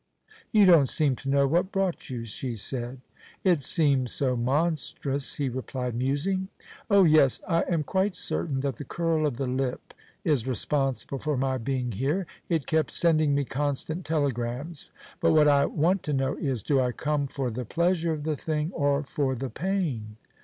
[0.51, 3.01] "You don't seem to know what brought you," she said.
[3.43, 6.47] "It seems so monstrous," he replied, musing.
[6.89, 9.93] "Oh, yes, I am quite certain that the curl of the lip
[10.23, 15.67] is responsible for my being here; it kept sending me constant telegrams; but what I
[15.67, 19.35] want to know is, do I come for the pleasure of the thing or for
[19.35, 20.17] the pain?